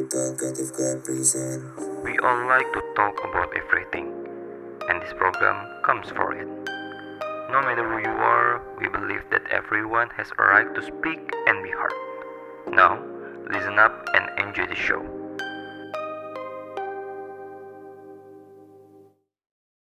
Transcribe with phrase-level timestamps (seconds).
[0.00, 1.60] Ketua Creative Club present
[2.00, 4.08] We all like to talk about everything,
[4.88, 6.48] and this program comes for it.
[7.52, 11.60] No matter who you are, we believe that everyone has a right to speak and
[11.60, 11.92] be heard.
[12.72, 12.96] Now,
[13.52, 15.04] listen up and enjoy the show.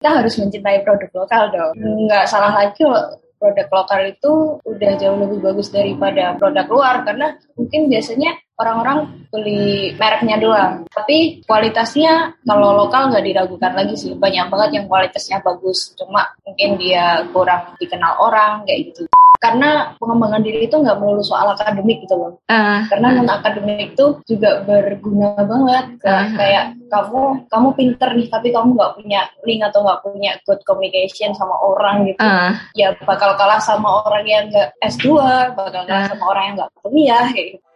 [0.04, 1.72] kita harus mencintai produk lokal dong.
[1.80, 4.32] Nggak salah lagi kalau produk lokal itu
[4.64, 10.88] udah jauh lebih bagus daripada produk luar karena mungkin biasanya orang-orang beli mereknya doang.
[10.88, 14.16] Tapi kualitasnya kalau lokal nggak diragukan lagi sih.
[14.16, 15.92] Banyak banget yang kualitasnya bagus.
[15.98, 19.04] Cuma mungkin dia kurang dikenal orang kayak gitu.
[19.44, 22.32] Karena pengembangan diri itu nggak melulu soal akademik gitu loh.
[22.48, 26.00] Uh, Karena non akademik itu juga berguna banget.
[26.00, 26.28] Kayak, Ah.
[26.32, 27.20] kayak kamu
[27.52, 32.08] kamu pinter nih tapi kamu nggak punya link atau nggak punya good communication sama orang
[32.08, 32.24] gitu.
[32.24, 35.04] uh, Ya bakal kalah sama orang yang nggak S2,
[35.52, 36.08] bakal kalah Ah.
[36.08, 37.66] sama orang yang nggak kuliah kayak gitu.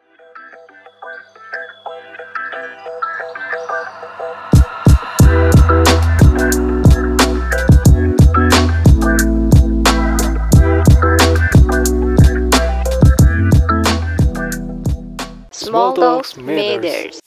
[15.69, 17.21] Small Talks Matters.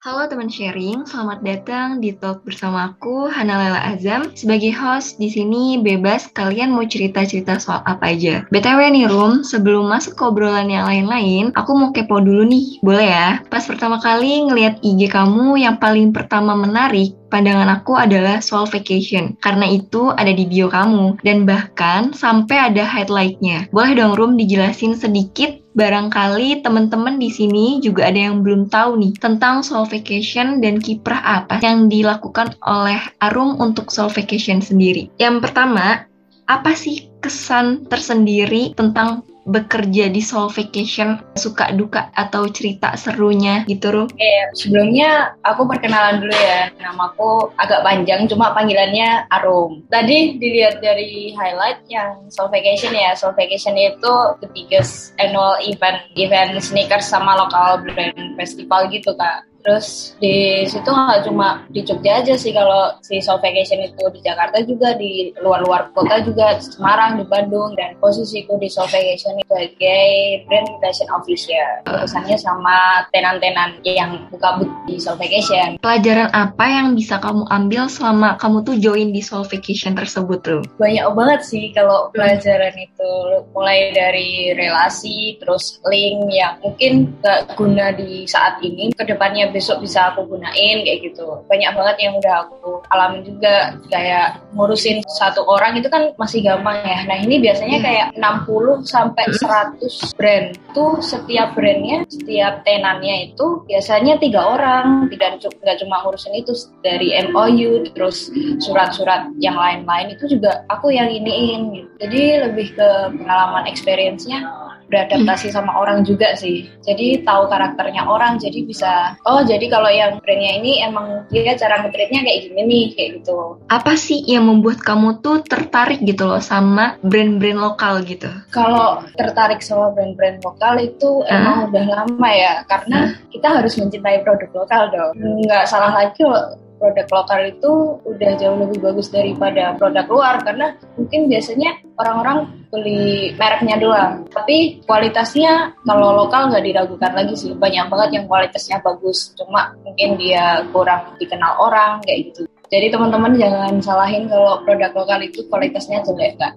[0.00, 5.28] Halo teman sharing, selamat datang di talk bersama aku Hana Lela Azam sebagai host di
[5.28, 8.48] sini bebas kalian mau cerita-cerita soal apa aja.
[8.48, 13.08] BTW nih Rum, sebelum masuk ke obrolan yang lain-lain, aku mau kepo dulu nih, boleh
[13.12, 13.28] ya?
[13.52, 19.36] Pas pertama kali ngeliat IG kamu yang paling pertama menarik pandangan aku adalah soal vacation.
[19.40, 21.20] Karena itu ada di bio kamu.
[21.22, 23.68] Dan bahkan sampai ada highlightnya.
[23.72, 29.14] Boleh dong Rum dijelasin sedikit barangkali teman-teman di sini juga ada yang belum tahu nih
[29.22, 35.06] tentang soul vacation dan kiprah apa yang dilakukan oleh Arum untuk soul vacation sendiri.
[35.22, 36.02] Yang pertama,
[36.50, 43.88] apa sih kesan tersendiri tentang bekerja di soul vacation, suka duka atau cerita serunya gitu
[43.88, 44.08] Rum?
[44.12, 46.68] Oke, sebelumnya aku perkenalan dulu ya.
[46.76, 49.82] Namaku agak panjang, cuma panggilannya Arum.
[49.88, 53.16] Tadi dilihat dari highlight yang Soul Vacation ya.
[53.16, 54.12] Soul Vacation itu
[54.44, 59.47] the biggest annual event, event sneakers sama lokal brand festival gitu kak.
[59.62, 64.20] Terus di situ nggak cuma di Jogja aja sih kalau si Soul Vacation itu di
[64.22, 70.46] Jakarta juga di luar-luar kota juga Semarang di Bandung dan posisiku di Soul Vacation sebagai
[70.46, 71.70] brand fashion official.
[71.90, 75.78] Urusannya sama tenan-tenan yang buka booth di Soul Vacation.
[75.82, 80.64] Pelajaran apa yang bisa kamu ambil selama kamu tuh join di soul vacation tersebut Rum?
[80.78, 83.12] banyak banget sih kalau pelajaran itu.
[83.52, 88.94] Mulai dari relasi terus link yang mungkin gak guna di saat ini.
[88.94, 91.42] Ke depannya besok bisa aku gunain kayak gitu.
[91.48, 96.78] Banyak banget yang udah aku alamin juga kayak ngurusin satu orang itu kan masih gampang
[96.84, 97.04] ya.
[97.08, 97.86] Nah ini biasanya Hmm.
[97.86, 100.46] kayak 60 sampai 100 brand.
[100.54, 105.08] Itu setiap brandnya setiap tenannya itu biasanya tiga orang.
[105.10, 105.28] Tidak
[105.62, 108.30] nggak cuma ngurusin itu dari MOU terus
[108.62, 110.14] surat-surat yang lain-lain.
[110.14, 111.88] Itu juga aku yang iniin gitu.
[111.98, 112.88] Jadi lebih ke
[113.18, 116.66] pengalaman experience-nya beradaptasi sama orang juga sih.
[116.84, 121.84] Jadi tahu karakternya orang, jadi bisa oh jadi kalau yang brandnya ini emang dia cara
[121.84, 123.60] nge-treatnya kayak gini nih kayak gitu.
[123.68, 128.28] Apa sih yang membuat kamu tuh tertarik gitu loh sama brand-brand lokal gitu?
[128.50, 134.50] Kalau tertarik sama brand-brand lokal itu emang udah lama ya, karena kita harus mencintai produk
[134.64, 135.12] lokal dong.
[135.44, 137.72] Nggak salah lagi kalau produk lokal itu
[138.06, 142.38] udah jauh lebih bagus daripada produk luar karena mungkin biasanya orang-orang
[142.70, 144.24] beli mereknya doang.
[144.30, 147.52] Tapi kualitasnya kalau lokal nggak diragukan lagi sih.
[147.52, 152.42] Banyak banget yang kualitasnya bagus, cuma mungkin dia kurang dikenal orang kayak gitu.
[152.68, 156.52] Jadi teman-teman jangan salahin kalau produk lokal itu kualitasnya jelek kak.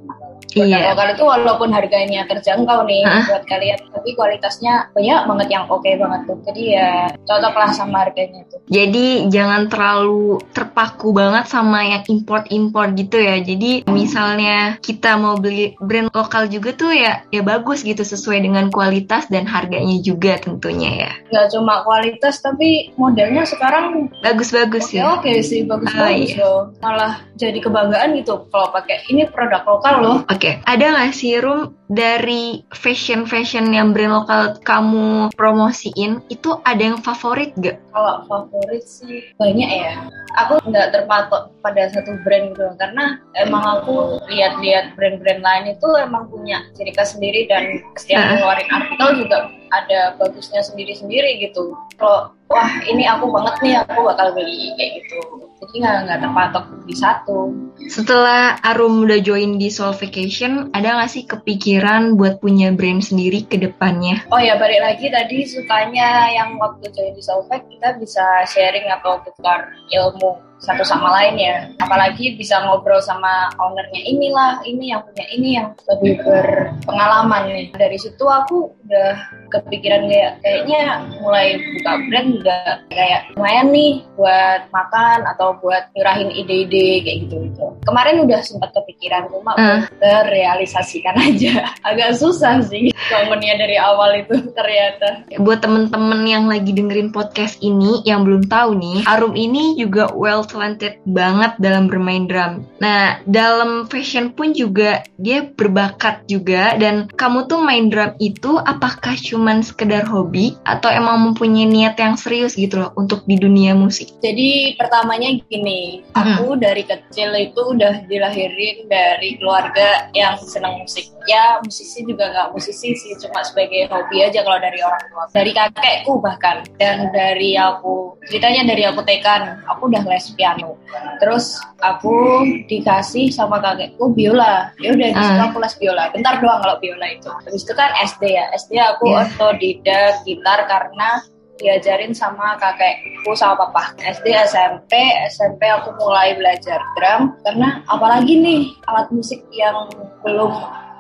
[0.52, 0.92] Produk Iya.
[0.92, 3.24] lokal itu walaupun harganya terjangkau nih Hah?
[3.24, 6.38] buat kalian, tapi kualitasnya banyak banget yang oke banget tuh.
[6.52, 6.90] Jadi ya
[7.24, 8.60] cocoklah sama harganya tuh.
[8.68, 13.40] Jadi jangan terlalu terpaku banget sama yang import-import gitu ya.
[13.40, 18.68] Jadi misalnya kita mau beli brand lokal juga tuh ya ya bagus gitu sesuai dengan
[18.68, 21.12] kualitas dan harganya juga tentunya ya.
[21.32, 25.16] Nggak cuma kualitas tapi modelnya sekarang Bagus-bagus ya.
[25.16, 26.52] oke sih bagus-bagus Iya.
[26.82, 30.18] Malah jadi kebanggaan gitu kalau pakai ini produk lokal loh.
[30.32, 36.98] Oke, ada nggak sih Rum dari fashion-fashion yang brand lokal kamu promosiin itu ada yang
[37.04, 37.76] favorit gak?
[37.92, 39.94] Kalau favorit sih banyak ya.
[40.32, 46.32] aku nggak terpatok pada satu brand gitu karena emang aku lihat-lihat brand-brand lain itu emang
[46.32, 48.40] punya ciri khas sendiri dan setiap Ah.
[48.40, 54.32] ngeluarin artikel juga ada bagusnya sendiri-sendiri gitu kalau wah ini aku banget nih aku bakal
[54.32, 55.20] beli kayak gitu
[55.62, 61.12] jadi nggak nggak terpatok di satu Setelah Arum udah join di Soul Vacation, ada nggak
[61.12, 64.22] sih kepikiran buat punya brand sendiri ke depannya?
[64.30, 69.22] Oh ya balik lagi tadi sukanya yang waktu join di Solveig kita bisa sharing atau
[69.26, 71.56] tukar ilmu satu sama lain ya.
[71.82, 77.68] Apalagi bisa ngobrol sama ownernya inilah, ini yang punya ini yang lebih berpengalaman nih.
[77.74, 79.12] Dari situ aku udah
[79.50, 80.82] kepikiran kayak kayaknya
[81.20, 82.58] mulai buka brand juga
[82.94, 87.66] kayak lumayan nih buat makan atau buat nyurahin ide-ide kayak gitu gitu.
[87.90, 89.84] Kemarin udah sempat kepikiran cuma Ah.
[89.90, 91.68] belum terrealisasikan aja.
[91.90, 95.26] Agak susah sih bangunnya dari awal itu ternyata.
[95.42, 100.46] Buat temen-temen yang lagi dengerin podcast ini yang belum tahu nih, Arum ini juga well
[100.52, 102.68] talented banget dalam bermain drum.
[102.84, 109.16] Nah, dalam fashion pun juga dia berbakat juga dan kamu tuh main drum itu apakah
[109.16, 114.12] cuman sekedar hobi atau emang mempunyai niat yang serius gitu loh untuk di dunia musik?
[114.20, 121.08] Jadi pertamanya gini, aku dari kecil itu udah dilahirin dari keluarga yang senang musik.
[121.32, 125.24] Ya musisi juga nggak musisi sih, cuma sebagai hobi aja kalau dari orang tua.
[125.32, 130.76] Dari kakekku bahkan, dan dari aku ceritanya dari aku tekan, aku udah les piano.
[131.24, 134.76] Terus aku dikasih sama kakekku biola.
[134.84, 135.48] Ya udah di situ Ah.
[135.48, 136.04] aku les biola.
[136.12, 137.32] Bentar doang kalau biola itu.
[137.32, 138.46] Habis itu kan SD ya.
[138.52, 139.24] SD aku Iya.
[139.32, 141.24] otodidak gitar karena
[141.56, 144.98] diajarin sama kakekku sama papa SD SMP
[145.30, 149.86] SMP aku mulai belajar drum karena apalagi nih alat musik yang
[150.26, 150.50] belum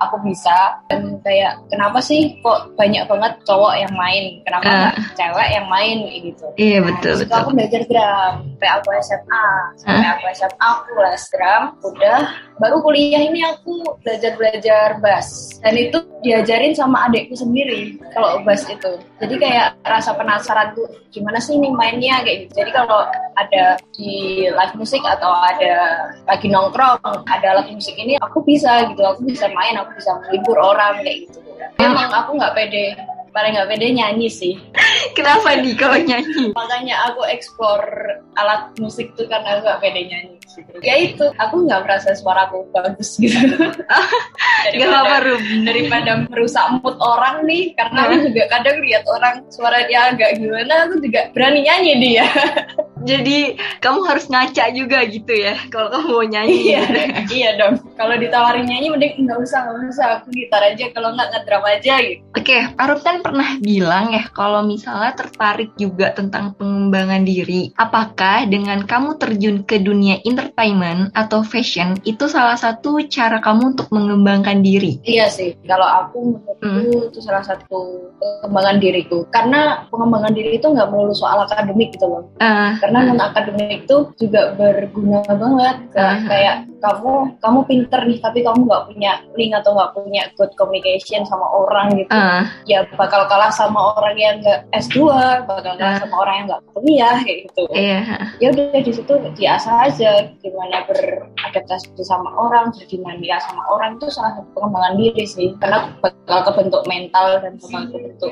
[0.08, 0.82] aku bisa.
[0.90, 4.42] Dan kayak kenapa sih kok banyak banget cowok yang main?
[4.44, 6.46] Kenapa nggak cewek yang main gitu?
[6.58, 7.40] Iya betul Terus betul.
[7.40, 9.48] aku belajar drum sampai aku SMA
[9.82, 12.22] sampai aku SMA aku les drum udah.
[12.62, 18.70] Baru kuliah ini aku belajar belajar bass dan itu diajarin sama adekku sendiri kalau bass
[18.70, 19.02] itu.
[19.18, 22.62] Jadi kayak rasa penasaran tuh gimana sih ini mainnya kayak gitu.
[22.62, 23.02] Jadi kalau
[23.34, 29.02] ada di live musik atau ada lagi nongkrong ada alat musik ini aku bisa gitu.
[29.02, 31.40] Aku bisa main aku bisa menghibur orang kayak gitu
[31.82, 32.86] emang aku nggak pede
[33.32, 34.56] paling nggak pede nyanyi sih
[35.18, 36.56] Kenapa nih kalau nyanyi?
[36.56, 37.84] makanya aku eksplor
[38.40, 40.72] alat musik tuh karena aku gak pede nyanyi gitu.
[40.84, 43.40] ya itu aku nggak merasa suaraku bagus gitu
[44.62, 45.44] Gak apa-apa Rum.
[45.66, 50.86] daripada merusak mood orang nih karena aku juga kadang lihat orang suara dia agak gimana
[50.88, 52.28] aku juga berani nyanyi dia
[53.02, 56.58] Jadi kamu harus ngaca juga gitu ya kalau kamu mau nyanyi.
[56.72, 56.84] iya
[57.32, 61.30] iya dong kalau ditawarin nyanyi mending nggak usah nggak usah aku gitar aja kalau nggak
[61.34, 67.28] ngedrum aja gitu Oke, Arup kan pernah bilang ya kalau misalnya tertarik juga tentang pengembangan
[67.28, 67.76] diri.
[67.76, 73.92] Apakah dengan kamu terjun ke dunia entertainment atau fashion itu salah satu cara kamu untuk
[73.92, 75.04] mengembangkan diri?
[75.04, 79.28] Iya sih, kalau aku menurutku itu salah satu pengembangan diriku.
[79.28, 82.32] Karena pengembangan diri itu nggak melulu soal akademik gitu loh.
[82.40, 85.76] Ah, Karena non akademik itu juga berguna banget.
[85.96, 86.20] Kayak, Ah.
[86.28, 91.24] kayak kamu kamu pinter nih, tapi kamu nggak punya link atau nggak punya good communication
[91.24, 92.12] sama orang gitu.
[92.12, 95.08] ah, Ya bakal kalah sama orang yang nggak S2,
[95.48, 96.00] bakal kalah Ah.
[96.04, 97.64] sama orang yang nggak kuliah kayak gitu.
[97.72, 98.00] iya.
[98.44, 100.12] Ya udah di situ diasah aja
[100.44, 105.56] gimana beradaptasi sama orang, berdinamika sama orang itu salah satu pengembangan diri sih.
[105.64, 108.32] Karena bakal kebentuk mental dan bakal kebentuk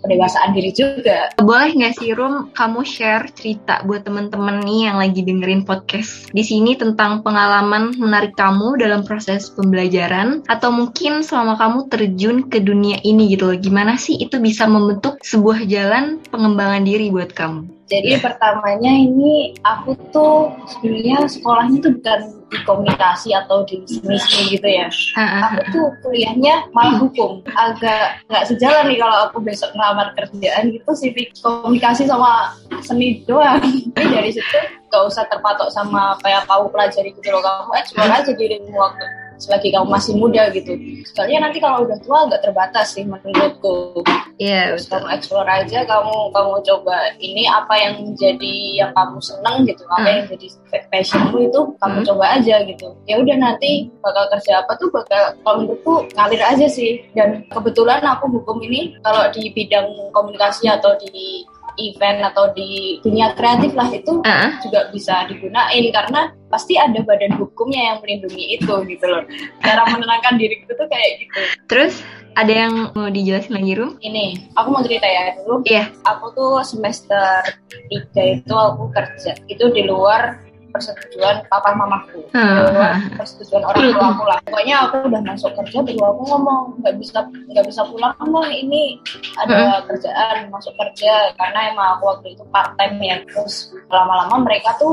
[0.00, 1.30] pendewasaan diri juga.
[1.38, 6.42] Boleh nggak sih Rum kamu share cerita buat temen-temen nih yang lagi dengerin podcast di
[6.42, 12.98] sini tentang pengalaman menarik kamu dalam proses pembelajaran atau mungkin selama kamu terjun ke dunia
[13.04, 13.58] ini gitu loh.
[13.60, 17.75] Gimana sih itu bisa membentuk sebuah jalan pengembangan diri buat kamu?
[17.86, 22.20] Jadi pertamanya ini aku tuh sebenarnya sekolahnya tuh bukan
[22.50, 24.90] di komunikasi atau di seni-seni gitu ya.
[25.14, 27.46] Aku tuh kuliahnya malah hukum.
[27.54, 33.62] Agak nggak sejalan nih kalau aku besok ngelamar kerjaan gitu sih komunikasi sama seni doang.
[33.94, 37.42] Jadi dari situ gak usah terpatok sama apa yang kamu pelajari gitu loh.
[37.42, 40.72] Kamu explore aja dirimu waktu selagi kamu masih muda gitu.
[41.12, 44.02] Soalnya nanti kalau udah tua agak terbatas sih menurutku.
[44.36, 49.64] Iya, Terus kamu explore aja, kamu kamu coba ini apa yang jadi yang kamu seneng
[49.64, 50.12] gitu, apa Hmm.
[50.12, 50.46] yang jadi
[50.92, 52.08] passionmu itu kamu Hmm.
[52.12, 52.88] coba aja gitu.
[53.08, 57.00] Ya udah nanti bakal kerja apa tuh bakal kalau menurutku ngalir aja sih.
[57.16, 61.48] Dan kebetulan aku hukum ini kalau di bidang komunikasi atau di
[61.78, 64.50] event atau di dunia kreatif lah itu Uh-uh.
[64.64, 69.22] juga bisa digunain karena pasti ada badan hukumnya yang melindungi itu gitu loh.
[69.60, 71.40] Cara menenangkan diri itu tuh kayak gitu.
[71.66, 71.94] Terus
[72.36, 73.96] ada yang mau dijelasin lagi Rum?
[74.04, 75.64] Ini, aku mau cerita ya dulu.
[75.64, 75.88] Iya.
[76.04, 77.40] Aku tuh semester
[77.88, 79.32] 3 itu aku kerja.
[79.48, 80.45] Itu di luar
[80.76, 82.20] persetujuan papa mamaku.
[82.36, 82.68] Hmm.
[82.68, 84.38] luar persetujuan orang tua aku lah.
[84.44, 89.00] Pokoknya aku udah masuk kerja, baru aku ngomong nggak bisa nggak bisa pulang mah ini
[89.40, 93.16] ada kerjaan masuk kerja karena emang aku waktu itu part time ya.
[93.24, 94.92] Terus lama-lama mereka tuh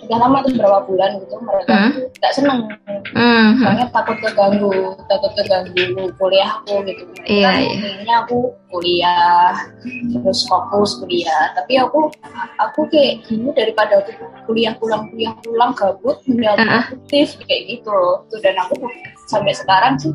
[0.00, 1.92] udah lama tuh berapa bulan gitu mereka Hmm.
[1.92, 2.60] tuh nggak seneng
[3.12, 3.52] Hmm.
[3.60, 4.72] soalnya takut keganggu
[5.06, 7.68] takut keganggu kuliahku gitu mereka Iya, iya.
[7.76, 9.52] inginnya aku kuliah
[10.10, 12.08] terus fokus kuliah tapi aku
[12.56, 14.10] aku kayak gini daripada aku
[14.48, 16.56] kuliah pulang kuliah pulang gabut Uh-uh.
[16.88, 18.80] produktif kayak gitu loh Tuh, dan aku
[19.28, 20.12] sampai sekarang sih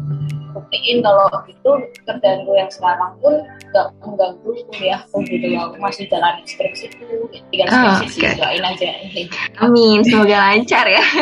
[0.56, 1.72] buktiin kalau itu
[2.08, 7.68] kerjaan gue yang sekarang pun nggak mengganggu kuliahku gitu loh aku masih jalan skripsiku tinggal
[7.70, 8.40] Ah, skripsi sih oke.
[8.40, 8.88] doain aja
[9.64, 11.04] Amin, semoga lancar ya.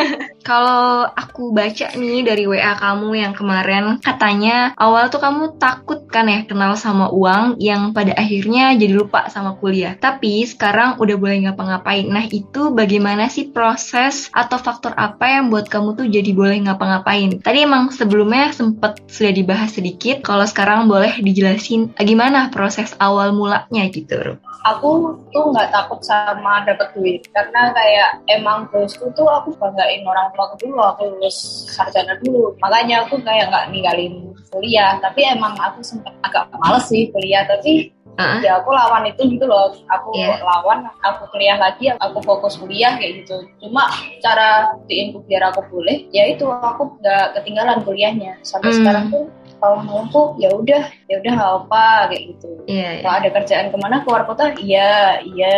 [0.44, 6.28] Kalau aku baca nih dari WA kamu yang kemarin, katanya awal tuh kamu takut kan
[6.28, 9.96] ya kenal sama uang yang pada akhirnya jadi lupa sama kuliah.
[9.96, 12.04] Tapi sekarang udah boleh ngapa-ngapain.
[12.12, 17.40] Nah itu bagaimana sih proses atau faktor apa yang buat kamu tuh jadi boleh ngapa-ngapain?
[17.40, 23.32] Tadi emang sebelumnya sempet sudah dibahas sedikit, kalau sekarang boleh dijelasin eh, gimana proses awal
[23.32, 24.36] mulanya gitu.
[24.68, 30.28] Aku tuh nggak takut sama dapet duit karena kayak emang bosku tuh aku banggain orang
[30.36, 35.52] tua aku dulu aku lulus sarjana dulu makanya aku kayak nggak ninggalin kuliah tapi emang
[35.60, 40.14] aku sempet agak males sih kuliah tapi Ah, ya aku lawan itu gitu loh aku
[40.14, 40.38] Iya.
[40.38, 46.06] lawan aku kuliah lagi aku fokus kuliah kayak gitu cuma cara buktiin biar aku boleh
[46.08, 48.78] ya itu aku nggak ketinggalan kuliahnya sampai Hmm.
[48.78, 49.24] sekarang tuh
[49.58, 53.02] kalau mampu ya udah ya udah nggak apa kayak gitu Iya, iya.
[53.02, 55.56] kalau ada kerjaan ke mana keluar kota iya iya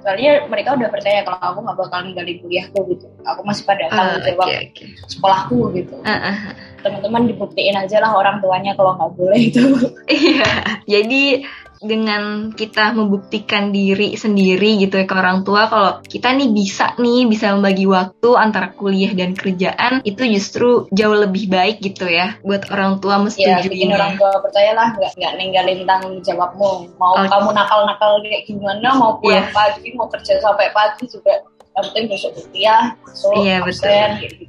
[0.00, 4.16] soalnya mereka udah percaya kalau aku nggak bakal ninggalin kuliahku gitu aku masih pada Ah,
[4.16, 4.84] tanggung jawab Oke, oke.
[5.06, 6.34] sekolahku gitu ah.
[6.82, 9.64] Teman-teman dibuktiin aja lah orang tuanya kalau nggak boleh itu
[10.08, 10.46] Iya,
[10.86, 11.42] jadi
[11.78, 17.30] dengan kita membuktikan diri sendiri gitu ya ke orang tua kalau kita nih bisa nih
[17.30, 22.66] bisa membagi waktu antara kuliah dan kerjaan itu justru jauh lebih baik gitu ya buat
[22.74, 27.30] orang tua ya bikin orang tua percayalah nggak nggak ninggalin tanggung jawabmu mau Oke.
[27.30, 29.54] kamu nakal-nakal kayak gimana mau pulang Iya.
[29.54, 31.46] pagi mau kerja sampai pagi juga
[31.78, 34.22] yang penting besok kuliah besok Iya, absen betul.
[34.26, 34.44] gitu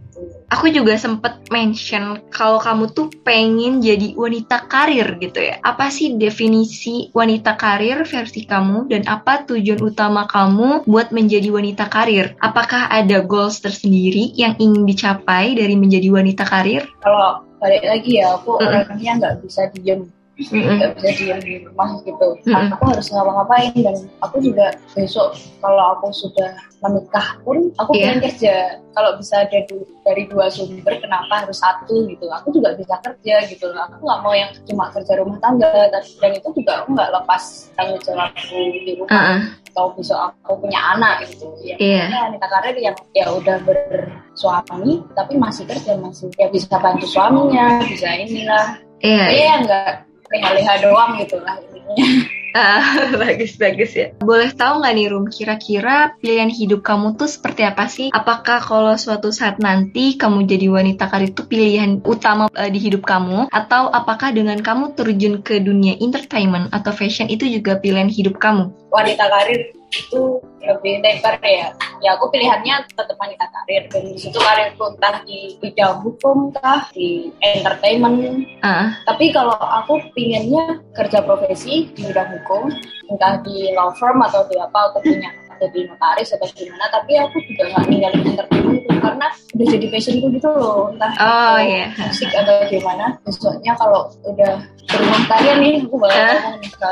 [0.49, 5.61] Aku juga sempet mention kalau kamu tuh pengen jadi wanita karir gitu ya.
[5.61, 11.85] Apa sih definisi wanita karir versi kamu dan apa tujuan utama kamu buat menjadi wanita
[11.93, 12.33] karir?
[12.41, 16.89] Apakah ada goals tersendiri yang ingin dicapai dari menjadi wanita karir?
[16.99, 18.67] kalau balik lagi ya aku Mm-mm.
[18.69, 20.07] orangnya nggak bisa diem.
[20.39, 22.71] Nggak bisa diem di rumah gitu Mm-mm.
[22.71, 28.15] aku harus ngapa-ngapain dan aku juga besok kalau aku sudah menikah pun aku Iya.
[28.15, 28.55] pengen kerja
[28.95, 33.35] kalau bisa ada du- dari dua sumber kenapa harus satu gitu aku juga bisa kerja
[33.45, 37.43] gitu aku nggak mau yang cuma kerja rumah tangga dan, itu juga aku nggak lepas
[37.75, 39.39] tanggung jawabku di rumah Uh-uh.
[39.69, 42.03] atau besok aku punya anak gitu ya Iya.
[42.07, 47.83] Makanya wanita karir yang ya udah bersuami tapi masih kerja masih ya bisa bantu suaminya
[47.83, 49.43] bisa inilah Iya, iya.
[49.47, 49.91] ya nggak
[50.29, 52.81] leha-leha doang gitu lah intinya Ah,
[53.21, 54.09] bagus bagus ya.
[54.25, 58.09] Boleh tahu nggak nih Rum, kira-kira pilihan hidup kamu tuh seperti apa sih?
[58.09, 63.05] Apakah kalau suatu saat nanti kamu jadi wanita karir itu pilihan utama eh, di hidup
[63.05, 63.53] kamu?
[63.53, 68.73] Atau apakah dengan kamu terjun ke dunia entertainment atau fashion itu juga pilihan hidup kamu?
[68.89, 71.73] wanita karir itu lebih lebar ya.
[71.99, 73.89] Ya aku pilihannya tetap wanita karir.
[73.91, 78.45] Dan di situ karirku entah di bidang hukum kah di entertainment.
[78.63, 82.69] Ah, tapi kalau aku pinginnya kerja profesi di bidang hukum
[83.09, 86.87] entah di law firm atau di apa aku punya jadi notaris atau gimana.
[86.87, 90.87] Tapi aku juga nggak ninggalin entertainment itu karena udah jadi passionku gitu loh.
[90.95, 91.91] Entah Oh, iya.
[91.99, 93.05] musik atau gimana.
[93.27, 96.37] Besoknya kalau udah berumah tangga nih aku bakal Hah?
[96.47, 96.85] ngomong gitu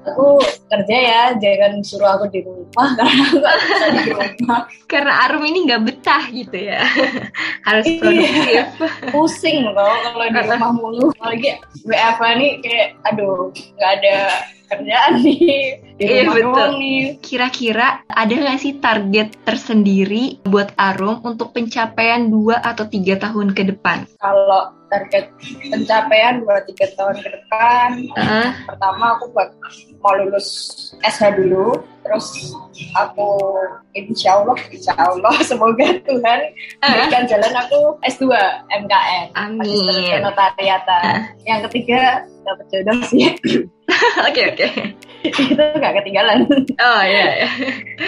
[0.00, 5.12] aku kerja ya jangan suruh aku di rumah karena aku nggak bisa di rumah karena
[5.24, 6.80] Arum ini nggak betah gitu ya.
[7.68, 8.00] Harus Iya.
[8.00, 8.64] produktif.
[9.12, 11.50] pusing loh kalau di rumah mulu apalagi
[11.84, 14.16] WFH nih kayak aduh nggak ada
[14.70, 15.82] kerjaan nih.
[15.98, 16.54] Di Iya, rumah betul.
[16.54, 17.00] doang nih.
[17.18, 23.62] Kira-kira ada nggak sih target tersendiri buat Arum untuk pencapaian 2 atau tiga tahun ke
[23.68, 24.06] depan?
[24.16, 25.30] kalau target
[25.64, 29.54] pencapaian dua tiga tahun ke depan Ah, pertama aku buat
[29.96, 30.48] mau lulus
[31.00, 32.50] SH dulu terus
[32.92, 33.38] aku
[33.94, 36.40] insya Allah insya Allah semoga Tuhan
[36.82, 38.34] berikan jalan aku S2
[38.66, 39.24] MKN
[39.54, 40.10] Magister Amin.
[40.18, 41.02] Kenotariatan
[41.46, 43.30] yang ketiga dapat jodoh sih
[44.28, 44.66] Oke oke.
[45.52, 46.48] itu nggak ketinggalan.
[46.80, 47.44] Oh iya.
[47.44, 47.48] iya.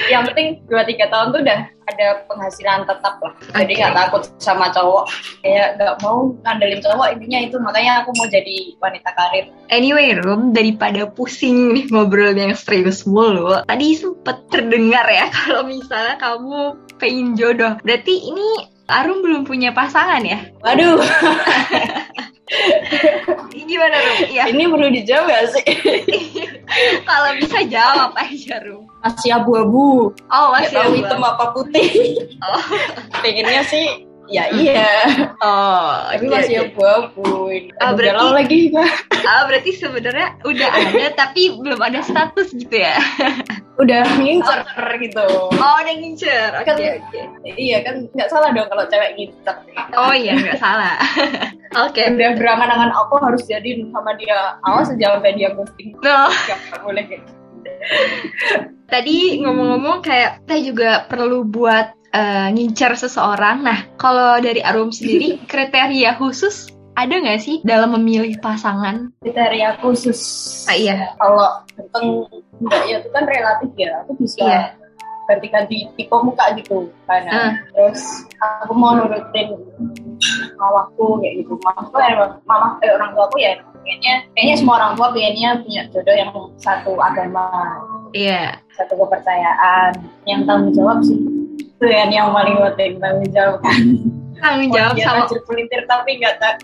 [0.08, 1.60] Yang penting dua tiga tahun tuh udah
[1.92, 3.34] ada penghasilan tetap lah.
[3.52, 5.12] Jadi nggak takut sama cowok.
[5.44, 9.44] Kayak nggak mau ngandelin cowok intinya itu makanya aku mau jadi wanita karir.
[9.68, 16.16] Anyway, Rum, daripada pusing nih ngobrol yang serius mulu, tadi sempet terdengar ya kalau misalnya
[16.16, 17.76] kamu pengen jodoh.
[17.84, 20.52] Berarti ini Arum belum punya pasangan ya?
[20.60, 21.00] Waduh,
[23.72, 24.16] Gimana Rum?
[24.28, 25.64] Iya, ini perlu dijawab gak sih?
[27.08, 28.84] kalau bisa jawab aja Rum.
[29.00, 30.12] Masih abu-abu.
[30.28, 30.98] Oh, masih tahu abu-abu.
[31.00, 31.88] hitam apa putih.
[32.42, 32.58] Oh,
[33.22, 34.02] Pengennya sih
[34.32, 34.88] ya iya,
[35.44, 36.68] oh tapi oke, masih oke.
[36.72, 37.28] abu-abu.
[37.76, 38.90] Ah, berarti- lagi Kak.
[39.22, 42.96] Ah, berarti sebenarnya udah ada tapi belum ada status gitu ya?
[43.72, 44.62] Udah ngincer
[45.00, 45.26] gitu.
[45.48, 46.54] Oh, udah ngincer.
[46.54, 47.20] Oke, Kan- oke.
[47.56, 49.56] Iya kan nggak salah dong kalau cewek ngincer.
[49.96, 51.00] Oh iya, nggak salah.
[51.88, 52.04] Oke.
[52.04, 54.60] Udah berangan-angan aku harus jadi sama dia.
[54.62, 55.96] Awas aja sampai dia ghosting.
[55.98, 57.32] Nah, Gak boleh gitu.
[58.86, 63.64] tadi ngomong-ngomong kayak kita juga perlu buat eh, ngincer seseorang.
[63.64, 69.08] Nah, kalau dari Arum sendiri kriteria khusus ada nggak sih dalam memilih pasangan?
[69.24, 70.20] kriteria khusus.
[70.68, 71.16] Ah, iya.
[71.16, 72.06] Kalau ganteng
[72.60, 74.04] enggak ya itu kan relatif ya.
[74.04, 74.62] Aku bisa Iya.
[75.24, 77.24] ganti-ganti tipe muka gitu kan.
[77.32, 77.52] Ah.
[77.72, 79.56] Terus aku mau nurutin
[80.60, 81.56] mamaku kayak gitu.
[81.64, 85.82] Mamaku emang mama eh, orang tua aku ya kayaknya kayaknya semua orang tua pengennya punya
[85.90, 87.50] jodoh yang satu agama,
[88.14, 88.60] Iya.
[88.78, 89.90] satu kepercayaan,
[90.22, 91.18] yang tanggung jawab sih.
[91.54, 93.78] Itu yang yang paling penting tanggung jawab kan.
[94.38, 96.58] Tanggung jawab sama tajir pelintir tapi nggak ta-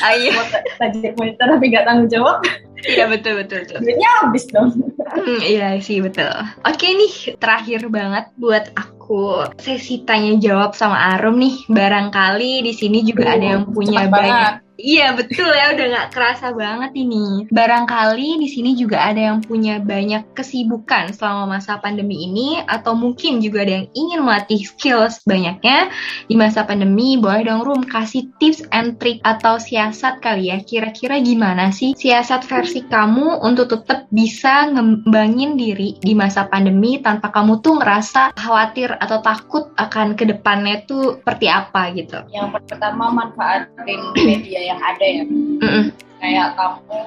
[0.00, 0.30] Ah, iya.
[0.78, 2.38] tajir pelintir tapi nggak tanggung jawab.
[2.84, 3.80] Iya betul betul betul.
[3.80, 4.68] Duitnya habis dong.
[5.00, 6.28] Hmm, iya sih betul.
[6.62, 11.64] Oke nih terakhir banget buat aku sesi tanya jawab sama Arum nih.
[11.66, 14.12] Barangkali di sini juga ada yang punya banyak.
[14.12, 14.54] banget.
[14.74, 17.46] Iya betul ya udah nggak kerasa banget ini.
[17.54, 23.38] Barangkali di sini juga ada yang punya banyak kesibukan selama masa pandemi ini atau mungkin
[23.38, 25.94] juga ada yang ingin melatih skills banyaknya
[26.26, 27.14] di masa pandemi.
[27.14, 30.58] Boleh dong Rum kasih tips and trick atau siasat kali ya.
[30.58, 37.30] Kira-kira gimana sih siasat versi kamu untuk tetap bisa ngembangin diri di masa pandemi tanpa
[37.30, 42.18] kamu tuh ngerasa khawatir atau takut akan ke depannya tuh seperti apa gitu.
[42.34, 45.22] Yang pertama manfaatin media yang ada ya.
[45.28, 45.84] Mm-mm.
[46.18, 46.98] Kayak kamu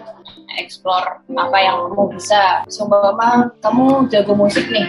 [0.58, 2.62] explore apa yang kamu bisa.
[2.70, 4.86] Seumpama kamu jago musik nih.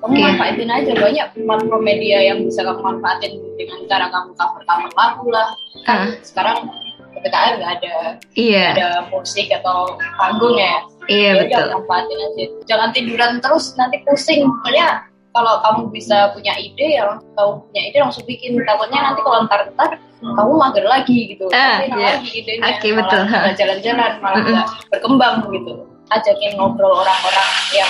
[0.00, 0.22] Kamu Oke.
[0.24, 5.24] manfaatin aja banyak platform media yang bisa kamu manfaatin dengan cara kamu cover cover lagu
[5.30, 5.48] lah.
[5.86, 6.10] Ah.
[6.24, 6.66] Sekarang
[7.12, 7.94] PPKM nggak ada
[8.34, 10.80] Iya, ada musik atau panggung ya.
[11.06, 11.54] iya Ya betul.
[11.54, 12.44] udah, manfaatin aja.
[12.66, 14.42] Jangan tiduran terus nanti pusing.
[14.48, 18.58] Pokoknya kalau kamu bisa punya ide ya kamu punya ide langsung bikin.
[18.66, 19.90] Takutnya nanti kalau ntar ntar
[20.22, 21.50] kamu mager lagi gitu.
[21.50, 22.08] Ah, Tapi iya.
[22.16, 22.62] lagi idenya.
[22.70, 23.22] Oke, Malah betul.
[23.58, 25.72] jalan-jalan malah nggak berkembang gitu.
[26.12, 27.88] Ajakin ngobrol orang-orang yang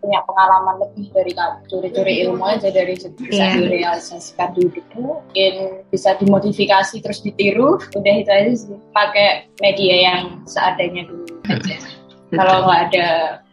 [0.00, 1.60] punya pengalaman lebih dari kamu.
[1.68, 3.52] Curi-curi ilmu aja dari bisa Iya.
[3.60, 5.28] direalisasikan di hidupmu.
[5.28, 5.54] Mungkin
[5.92, 7.76] bisa dimodifikasi terus ditiru.
[7.92, 8.76] Udah itu aja sih.
[8.96, 11.76] Pakai media yang seadanya dulu aja.
[12.32, 13.08] Kalau nggak ada,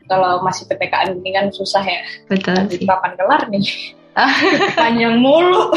[0.08, 1.99] kalau masih ppkm ini kan susah ya.
[2.32, 2.88] betul sih.
[2.88, 3.65] kapan kelar nih?
[4.15, 4.32] Ah.
[4.80, 5.75] Panjang mulu.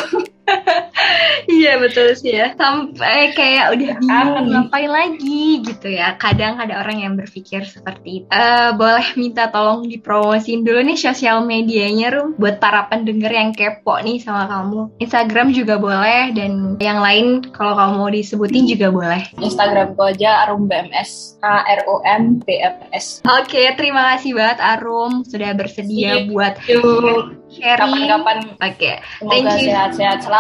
[1.50, 2.54] Iya betul sih ya.
[2.54, 6.14] Sampai kayak udah bingung ngapain lagi gitu ya.
[6.16, 8.26] Kadang ada orang yang berpikir seperti itu.
[8.30, 13.98] Eh, boleh minta tolong dipromosin dulu nih sosial medianya Rum buat para pendengar yang kepo
[14.00, 14.94] nih sama kamu.
[15.02, 19.22] Instagram juga boleh dan yang lain kalau kamu mau disebutin juga boleh.
[19.40, 21.40] Instagramku aja Arum BMS.
[21.40, 23.24] A R O M B M S.
[23.24, 27.80] Oke, terima kasih banget Arum sudah bersedia buat Yuk, sharing.
[28.06, 29.66] kapan-kapan Oke, thank semoga you.
[29.72, 30.39] sehat-sehat selalu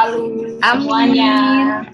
[0.60, 1.36] semuanya.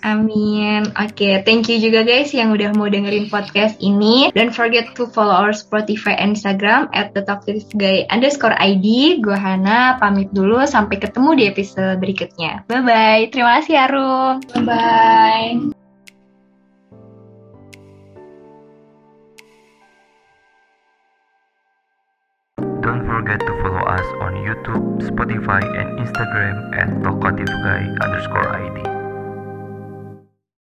[0.05, 0.91] Amin.
[0.95, 4.31] Oke, thank you juga guys yang udah mau dengerin podcast ini.
[4.35, 8.55] Don't forget to follow our Spotify and Instagram at the Talk to This Guy underscore
[8.59, 9.19] ID.
[9.25, 10.63] Gue Hana, pamit dulu.
[10.69, 12.69] Sampai ketemu di episode berikutnya.
[12.69, 13.33] Bye-bye.
[13.33, 14.35] Terima kasih Arum.
[14.67, 15.86] Bye.
[22.87, 28.96] Don't forget to follow us on YouTube, Spotify, and Instagram at Talkative Guy underscore ID.